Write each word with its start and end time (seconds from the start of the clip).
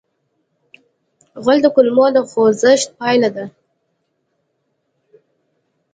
غول 1.43 1.57
د 1.63 1.67
کولمو 1.75 2.05
د 2.15 2.17
خوځښت 2.29 2.87
پایله 2.99 3.29
ده. 3.35 3.45